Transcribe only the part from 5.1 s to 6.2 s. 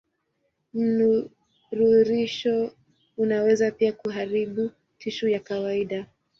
ya kawaida.